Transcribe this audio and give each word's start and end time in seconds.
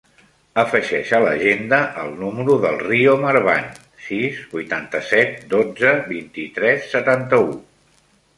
Afegeix 0.59 1.09
a 1.17 1.17
l'agenda 1.25 1.81
el 2.03 2.09
número 2.21 2.55
del 2.63 2.79
Rio 2.85 3.13
Marban: 3.25 3.67
sis, 4.07 4.41
vuitanta-set, 4.55 5.37
dotze, 5.53 5.93
vint-i-tres, 6.11 6.91
setanta-u. 6.97 7.49